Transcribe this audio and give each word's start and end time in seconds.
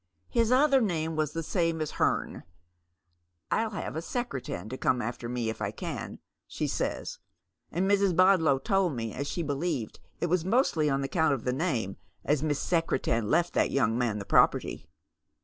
His 0.29 0.51
other 0.51 0.81
name 0.81 1.15
was 1.15 1.33
the 1.33 1.43
same 1.43 1.79
as 1.79 1.91
hern.' 1.91 2.43
I'll 3.51 3.69
have 3.69 3.95
a 3.95 4.01
Secretan 4.01 4.67
to 4.69 4.75
come 4.75 4.99
after 4.99 5.29
me 5.29 5.47
if 5.47 5.61
I 5.61 5.69
can,' 5.69 6.17
she 6.47 6.65
says, 6.65 7.19
and 7.71 7.87
Mrs. 7.87 8.15
Bodlow 8.15 8.57
told 8.57 8.93
me 8.95 9.13
as 9.13 9.27
she 9.27 9.43
believed 9.43 9.99
it 10.19 10.25
was 10.25 10.43
mostly 10.43 10.89
on 10.89 11.03
account 11.03 11.35
of 11.35 11.43
the 11.43 11.53
name 11.53 11.97
as 12.25 12.41
Miss 12.41 12.59
Secretan 12.59 13.29
left 13.29 13.53
that 13.53 13.69
young 13.69 13.95
man 13.95 14.17
the 14.17 14.25
property." 14.25 14.89